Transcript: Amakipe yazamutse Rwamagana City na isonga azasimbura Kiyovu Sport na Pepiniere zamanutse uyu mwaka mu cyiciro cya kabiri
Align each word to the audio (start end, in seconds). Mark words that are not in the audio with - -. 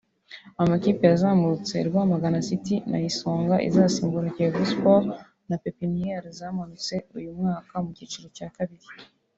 Amakipe 0.61 1.03
yazamutse 1.11 1.75
Rwamagana 1.87 2.39
City 2.47 2.75
na 2.89 2.99
isonga 3.09 3.55
azasimbura 3.67 4.33
Kiyovu 4.35 4.63
Sport 4.71 5.05
na 5.49 5.55
Pepiniere 5.63 6.27
zamanutse 6.39 6.93
uyu 7.17 7.29
mwaka 7.39 7.73
mu 7.83 7.89
cyiciro 7.97 8.27
cya 8.37 8.49
kabiri 8.57 8.87